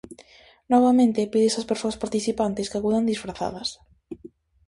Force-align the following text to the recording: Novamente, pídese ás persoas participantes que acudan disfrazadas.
Novamente, 0.73 1.29
pídese 1.33 1.59
ás 1.61 1.69
persoas 1.71 1.99
participantes 2.03 2.69
que 2.69 2.77
acudan 2.79 3.09
disfrazadas. 3.11 3.69